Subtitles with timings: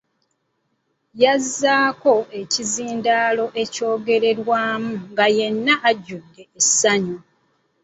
[1.21, 7.17] Yazzaako ekizindaalo ekyogererwamu nga yenna ajjudde essanyu.